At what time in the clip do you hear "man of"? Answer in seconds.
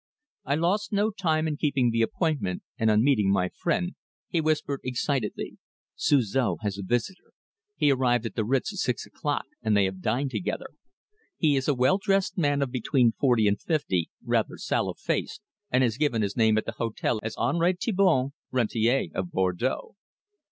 12.35-12.71